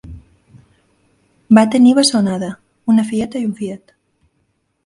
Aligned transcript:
Va 1.59 1.65
tenir 1.77 1.93
bessonada: 1.99 2.51
una 2.95 3.07
filleta 3.13 3.43
i 3.45 3.49
un 3.51 3.55
fillet 3.61 3.99